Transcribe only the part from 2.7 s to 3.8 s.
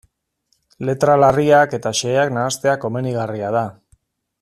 komenigarria da.